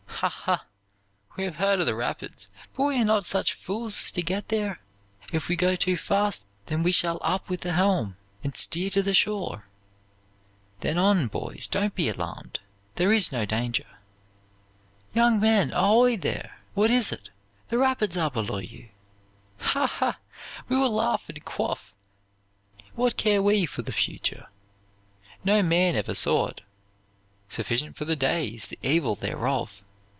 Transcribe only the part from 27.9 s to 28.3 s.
for the